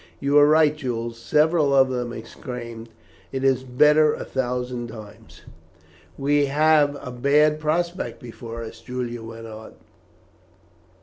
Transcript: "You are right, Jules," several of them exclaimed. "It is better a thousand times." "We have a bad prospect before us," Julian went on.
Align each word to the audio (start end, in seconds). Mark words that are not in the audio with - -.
"You 0.19 0.35
are 0.39 0.47
right, 0.47 0.75
Jules," 0.75 1.19
several 1.19 1.75
of 1.75 1.89
them 1.91 2.11
exclaimed. 2.11 2.89
"It 3.31 3.43
is 3.43 3.63
better 3.63 4.15
a 4.15 4.25
thousand 4.25 4.87
times." 4.87 5.43
"We 6.17 6.47
have 6.47 6.97
a 6.99 7.11
bad 7.11 7.59
prospect 7.59 8.19
before 8.19 8.63
us," 8.63 8.81
Julian 8.81 9.27
went 9.27 9.45
on. 9.45 9.75